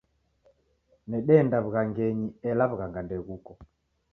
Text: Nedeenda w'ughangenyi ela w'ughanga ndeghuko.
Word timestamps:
Nedeenda 1.09 1.57
w'ughangenyi 1.63 2.27
ela 2.49 2.63
w'ughanga 2.69 2.99
ndeghuko. 3.05 3.51